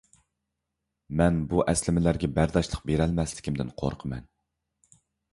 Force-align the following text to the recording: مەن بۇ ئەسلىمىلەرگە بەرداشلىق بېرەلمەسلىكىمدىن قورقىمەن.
مەن 1.19 1.35
بۇ 1.51 1.59
ئەسلىمىلەرگە 1.73 2.29
بەرداشلىق 2.37 2.81
بېرەلمەسلىكىمدىن 2.91 3.69
قورقىمەن. 3.83 4.25